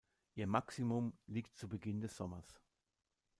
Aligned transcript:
Ihr 0.33 0.47
Maximum 0.47 1.13
liegt 1.27 1.55
zu 1.55 1.69
Beginn 1.69 2.01
des 2.01 2.17
Sommers. 2.17 2.59